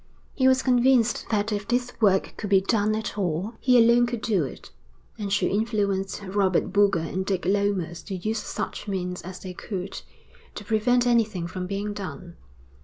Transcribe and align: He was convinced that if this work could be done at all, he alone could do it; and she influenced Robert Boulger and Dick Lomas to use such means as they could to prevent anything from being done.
He 0.33 0.47
was 0.47 0.63
convinced 0.63 1.27
that 1.29 1.51
if 1.51 1.67
this 1.67 1.93
work 2.01 2.33
could 2.35 2.49
be 2.49 2.59
done 2.59 2.95
at 2.95 3.19
all, 3.19 3.53
he 3.59 3.77
alone 3.77 4.07
could 4.07 4.21
do 4.21 4.43
it; 4.43 4.71
and 5.19 5.31
she 5.31 5.45
influenced 5.49 6.23
Robert 6.23 6.73
Boulger 6.73 6.97
and 7.01 7.23
Dick 7.23 7.45
Lomas 7.45 8.01
to 8.05 8.15
use 8.15 8.39
such 8.39 8.87
means 8.87 9.21
as 9.21 9.41
they 9.41 9.53
could 9.53 10.01
to 10.55 10.65
prevent 10.65 11.05
anything 11.05 11.45
from 11.45 11.67
being 11.67 11.93
done. 11.93 12.35